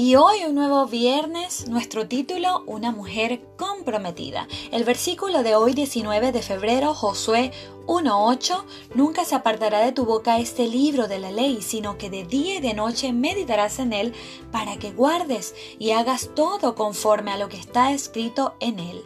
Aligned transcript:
Y 0.00 0.14
hoy 0.14 0.44
un 0.44 0.54
nuevo 0.54 0.86
viernes, 0.86 1.66
nuestro 1.66 2.06
título, 2.06 2.62
Una 2.66 2.92
mujer 2.92 3.40
comprometida. 3.56 4.46
El 4.70 4.84
versículo 4.84 5.42
de 5.42 5.56
hoy 5.56 5.74
19 5.74 6.30
de 6.30 6.40
febrero, 6.40 6.94
Josué 6.94 7.50
1.8, 7.88 8.62
nunca 8.94 9.24
se 9.24 9.34
apartará 9.34 9.80
de 9.80 9.90
tu 9.90 10.04
boca 10.04 10.38
este 10.38 10.68
libro 10.68 11.08
de 11.08 11.18
la 11.18 11.32
ley, 11.32 11.62
sino 11.62 11.98
que 11.98 12.10
de 12.10 12.22
día 12.22 12.58
y 12.58 12.60
de 12.60 12.74
noche 12.74 13.12
meditarás 13.12 13.80
en 13.80 13.92
él 13.92 14.14
para 14.52 14.76
que 14.76 14.92
guardes 14.92 15.56
y 15.80 15.90
hagas 15.90 16.30
todo 16.32 16.76
conforme 16.76 17.32
a 17.32 17.36
lo 17.36 17.48
que 17.48 17.56
está 17.56 17.92
escrito 17.92 18.54
en 18.60 18.78
él. 18.78 19.04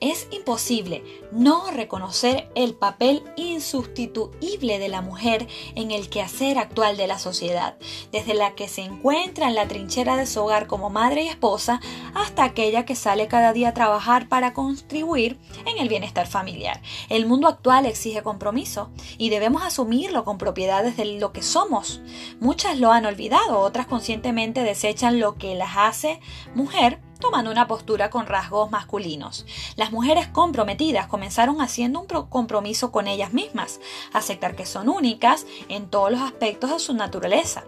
Es 0.00 0.26
imposible 0.32 1.04
no 1.30 1.70
reconocer 1.70 2.50
el 2.56 2.74
papel 2.74 3.22
insustituible 3.36 4.80
de 4.80 4.88
la 4.88 5.00
mujer 5.00 5.46
en 5.76 5.92
el 5.92 6.08
quehacer 6.08 6.58
actual 6.58 6.96
de 6.96 7.06
la 7.06 7.20
sociedad, 7.20 7.76
desde 8.10 8.34
la 8.34 8.56
que 8.56 8.66
se 8.66 8.82
encuentra 8.82 9.46
en 9.46 9.54
la 9.54 9.68
trinchera 9.68 10.16
de 10.16 10.26
su 10.26 10.40
hogar 10.40 10.66
como 10.66 10.90
madre 10.90 11.22
y 11.22 11.28
esposa 11.28 11.80
hasta 12.14 12.42
aquella 12.42 12.84
que 12.84 12.96
sale 12.96 13.28
cada 13.28 13.52
día 13.52 13.68
a 13.68 13.74
trabajar 13.74 14.28
para 14.28 14.52
contribuir 14.54 15.38
en 15.66 15.78
el 15.78 15.88
bienestar 15.88 16.26
familiar. 16.26 16.82
El 17.08 17.26
mundo 17.26 17.46
actual 17.46 17.86
exige 17.86 18.22
compromiso 18.24 18.90
y 19.18 19.30
debemos 19.30 19.62
asumirlo 19.62 20.24
con 20.24 20.36
propiedad 20.36 20.82
desde 20.82 21.04
lo 21.04 21.32
que 21.32 21.42
somos. 21.42 22.00
Muchas 22.40 22.76
lo 22.78 22.90
han 22.90 23.06
olvidado, 23.06 23.60
otras 23.60 23.86
conscientemente 23.86 24.64
desechan 24.64 25.20
lo 25.20 25.36
que 25.36 25.54
las 25.54 25.76
hace 25.76 26.18
mujer 26.56 27.00
tomando 27.22 27.50
una 27.50 27.68
postura 27.68 28.10
con 28.10 28.26
rasgos 28.26 28.70
masculinos. 28.70 29.46
Las 29.76 29.92
mujeres 29.92 30.26
comprometidas 30.26 31.06
comenzaron 31.06 31.62
haciendo 31.62 32.00
un 32.00 32.06
compromiso 32.06 32.92
con 32.92 33.06
ellas 33.06 33.32
mismas, 33.32 33.80
aceptar 34.12 34.56
que 34.56 34.66
son 34.66 34.88
únicas 34.88 35.46
en 35.68 35.88
todos 35.88 36.10
los 36.10 36.20
aspectos 36.20 36.70
de 36.70 36.78
su 36.80 36.94
naturaleza. 36.94 37.64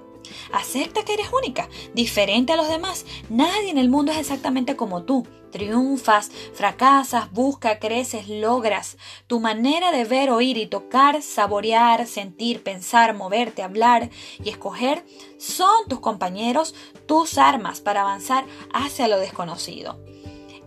Acepta 0.52 1.04
que 1.04 1.14
eres 1.14 1.28
única, 1.32 1.68
diferente 1.94 2.52
a 2.52 2.56
los 2.56 2.68
demás. 2.68 3.04
Nadie 3.28 3.70
en 3.70 3.78
el 3.78 3.88
mundo 3.88 4.12
es 4.12 4.18
exactamente 4.18 4.76
como 4.76 5.04
tú. 5.04 5.26
Triunfas, 5.50 6.30
fracasas, 6.52 7.30
buscas, 7.32 7.78
creces, 7.80 8.28
logras. 8.28 8.96
Tu 9.26 9.38
manera 9.38 9.92
de 9.92 10.04
ver, 10.04 10.30
oír 10.30 10.56
y 10.56 10.66
tocar, 10.66 11.22
saborear, 11.22 12.06
sentir, 12.06 12.62
pensar, 12.62 13.14
moverte, 13.14 13.62
hablar 13.62 14.10
y 14.42 14.48
escoger 14.48 15.04
son 15.38 15.88
tus 15.88 16.00
compañeros, 16.00 16.74
tus 17.06 17.38
armas 17.38 17.80
para 17.80 18.00
avanzar 18.00 18.44
hacia 18.72 19.06
lo 19.06 19.18
desconocido. 19.18 20.00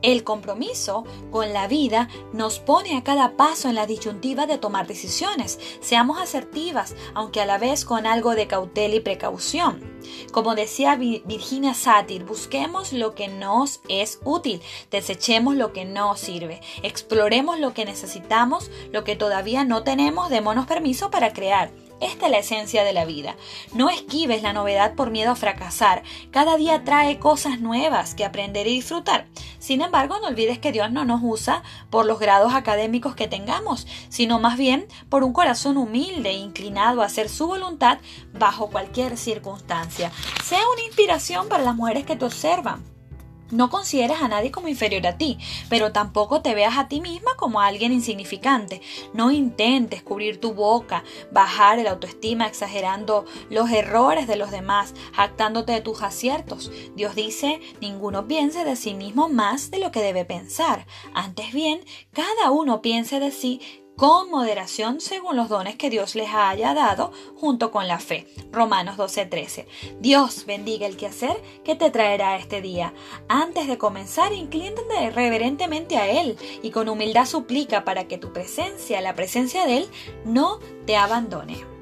El 0.02 0.24
compromiso 0.24 1.06
con 1.32 1.54
la 1.54 1.68
vida 1.68 2.08
nos 2.34 2.60
pone 2.60 2.96
a 2.96 3.04
cada 3.04 3.36
paso 3.36 3.70
en 3.70 3.76
la 3.76 3.88
disyuntiva 3.88 4.46
de 4.46 4.58
tomar 4.58 4.88
decisiones. 4.88 5.60
Seamos 5.82 6.22
asertivas, 6.22 6.96
aunque 7.14 7.42
a 7.42 7.46
la 7.46 7.58
vez 7.58 7.84
con 7.84 8.06
algo 8.06 8.36
de 8.36 8.48
cautela 8.48 8.96
y 8.96 9.00
precaución. 9.00 9.98
Como 10.32 10.56
decía 10.56 10.96
Virginia 10.96 11.74
Satir, 11.74 12.24
busquemos 12.26 12.94
lo 12.94 13.16
que 13.16 13.28
nos 13.28 13.82
es 13.90 14.20
útil, 14.24 14.62
desechemos 14.92 15.56
lo 15.56 15.74
que 15.74 15.86
no 15.86 16.16
sirve, 16.16 16.62
exploremos 16.84 17.60
lo 17.60 17.74
que 17.74 17.86
necesitamos, 17.86 18.70
lo 18.92 19.04
que 19.04 19.16
todavía 19.16 19.66
no 19.66 19.84
tenemos, 19.84 20.30
démonos 20.30 20.68
permiso 20.68 21.10
para 21.10 21.34
crear. 21.34 21.72
Esta 22.00 22.26
es 22.26 22.32
la 22.32 22.38
esencia 22.40 22.84
de 22.84 22.94
la 22.94 23.06
vida. 23.06 23.36
No 23.74 23.90
esquives 23.90 24.44
la 24.44 24.54
novedad 24.54 24.94
por 24.94 25.10
miedo 25.10 25.32
a 25.32 25.36
fracasar. 25.36 26.04
Cada 26.32 26.58
día 26.58 26.84
trae 26.84 27.20
cosas 27.20 27.60
nuevas 27.60 28.14
que 28.14 28.26
aprender 28.26 28.68
y 28.68 28.76
disfrutar. 28.76 29.28
Sin 29.60 29.82
embargo, 29.82 30.20
no 30.20 30.28
olvides 30.28 30.60
que 30.60 30.72
Dios 30.72 30.92
no 30.92 31.06
nos 31.06 31.22
usa 31.24 31.64
por 31.90 32.06
los 32.06 32.20
grados 32.20 32.54
académicos 32.54 33.16
que 33.16 33.28
tengamos, 33.28 33.88
sino 34.10 34.40
más 34.40 34.58
bien 34.58 34.88
por 35.10 35.24
un 35.24 35.34
corazón 35.34 35.78
humilde 35.78 36.30
e 36.30 36.38
inclinado 36.38 37.02
a 37.02 37.06
hacer 37.06 37.30
su 37.30 37.48
voluntad 37.48 37.98
bajo 38.34 38.70
cualquier 38.70 39.18
circunstancia. 39.18 40.12
Sea 40.44 40.62
una 40.74 40.84
inspiración 40.84 41.50
para 41.50 41.64
las 41.64 41.76
mujeres 41.76 42.06
que 42.06 42.16
te 42.16 42.26
observan. 42.26 42.97
No 43.52 43.70
consideres 43.70 44.22
a 44.22 44.28
nadie 44.28 44.52
como 44.52 44.68
inferior 44.68 45.06
a 45.08 45.18
ti, 45.18 45.38
pero 45.70 45.92
tampoco 45.92 46.42
te 46.42 46.54
veas 46.54 46.78
a 46.78 46.88
ti 46.88 47.00
misma 47.00 47.36
como 47.38 47.62
alguien 47.62 47.94
insignificante. 47.94 48.82
No 49.14 49.32
intentes 49.32 50.04
cubrir 50.04 50.40
tu 50.40 50.54
boca, 50.54 51.04
bajar 51.32 51.80
el 51.80 51.88
autoestima 51.88 52.48
exagerando 52.48 53.26
los 53.50 53.72
errores 53.72 54.28
de 54.28 54.36
los 54.36 54.52
demás, 54.52 54.94
jactándote 55.14 55.72
de 55.72 55.82
tus 55.82 56.02
aciertos. 56.02 56.72
Dios 56.96 57.16
dice, 57.16 57.62
ninguno 57.80 58.28
piense 58.28 58.66
de 58.66 58.76
sí 58.76 58.94
mismo 58.94 59.30
más 59.30 59.72
de 59.72 59.80
lo 59.80 59.92
que 59.92 60.02
debe 60.02 60.26
pensar. 60.26 60.86
Antes 61.14 61.54
bien, 61.54 61.86
cada 62.12 62.52
uno 62.52 62.82
piense 62.82 63.20
de 63.20 63.32
sí 63.32 63.62
con 63.98 64.30
moderación 64.30 65.02
según 65.02 65.36
los 65.36 65.50
dones 65.50 65.76
que 65.76 65.90
Dios 65.90 66.16
les 66.16 66.30
haya 66.34 66.74
dado 66.74 67.12
junto 67.36 67.72
con 67.72 67.88
la 67.88 68.00
fe. 68.00 68.28
Romanos 68.52 68.96
12:13. 68.96 69.66
Dios 70.00 70.46
bendiga 70.46 70.88
el 70.88 70.96
quehacer 70.96 71.36
que 71.66 71.76
te 71.76 71.92
traerá 71.92 72.38
este 72.38 72.62
día. 72.62 72.94
Antes 73.28 73.68
de 73.68 73.78
comenzar, 73.78 74.32
inclínate 74.32 75.10
reverentemente 75.10 75.98
a 75.98 76.08
Él 76.08 76.38
y 76.62 76.70
con 76.72 76.88
humildad 76.88 77.26
suplica 77.26 77.84
para 77.84 78.08
que 78.08 78.18
tu 78.18 78.32
presencia, 78.32 79.02
la 79.02 79.16
presencia 79.16 79.66
de 79.66 79.78
Él, 79.78 79.90
no 80.24 80.60
te 80.86 80.96
abandone. 80.96 81.77